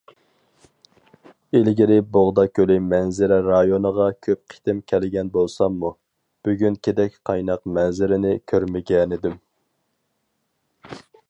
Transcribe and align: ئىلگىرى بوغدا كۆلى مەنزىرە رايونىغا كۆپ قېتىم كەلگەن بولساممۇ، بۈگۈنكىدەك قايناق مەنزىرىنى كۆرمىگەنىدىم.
ئىلگىرى 1.57 1.97
بوغدا 2.15 2.45
كۆلى 2.59 2.77
مەنزىرە 2.93 3.37
رايونىغا 3.49 4.07
كۆپ 4.29 4.41
قېتىم 4.53 4.81
كەلگەن 4.93 5.31
بولساممۇ، 5.37 5.93
بۈگۈنكىدەك 6.49 7.21
قايناق 7.31 7.63
مەنزىرىنى 7.79 8.35
كۆرمىگەنىدىم. 8.53 9.41